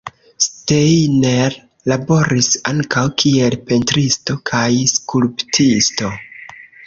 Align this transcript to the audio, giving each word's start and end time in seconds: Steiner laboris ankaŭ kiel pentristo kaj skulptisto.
Steiner 0.43 1.57
laboris 1.91 2.49
ankaŭ 2.71 3.03
kiel 3.23 3.59
pentristo 3.71 4.39
kaj 4.53 4.65
skulptisto. 4.95 6.13